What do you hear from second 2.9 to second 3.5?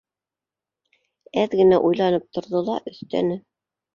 өҫтә не